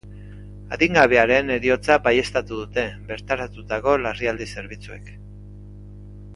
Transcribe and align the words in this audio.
Adingabearen 0.77 1.51
heriotza 1.57 1.97
baieztatu 2.07 2.59
dute 2.63 2.87
bertaratutako 3.11 3.95
larrialdi 4.07 4.51
zerbitzuek. 4.57 5.17